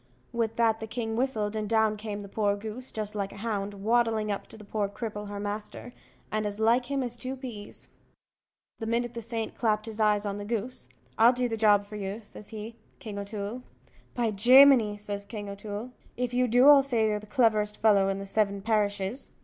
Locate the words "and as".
6.31-6.59